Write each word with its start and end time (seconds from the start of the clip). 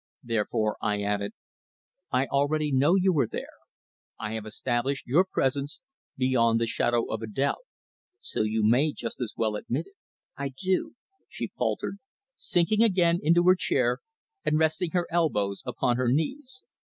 Therefore, 0.23 0.77
I 0.81 1.03
added: 1.03 1.33
"I 2.11 2.25
already 2.25 2.71
know 2.71 2.95
you 2.95 3.13
were 3.13 3.27
there. 3.27 3.53
I 4.19 4.33
have 4.33 4.47
established 4.47 5.05
your 5.05 5.23
presence 5.23 5.79
beyond 6.17 6.59
the 6.59 6.65
shadow 6.65 7.05
of 7.13 7.21
doubt. 7.35 7.61
So 8.19 8.41
you 8.41 8.63
may 8.63 8.93
just 8.93 9.21
as 9.21 9.35
well 9.37 9.55
admit 9.55 9.85
it." 9.85 9.93
"I 10.35 10.45
I 10.45 10.53
do," 10.59 10.95
she 11.29 11.51
faltered, 11.55 11.99
sinking 12.35 12.81
again 12.81 13.19
into 13.21 13.43
her 13.43 13.53
chair 13.55 13.99
and 14.43 14.57
resting 14.57 14.89
her 14.93 15.05
elbows 15.11 15.61
upon 15.67 15.97
her 15.97 16.07
knees. 16.11 16.63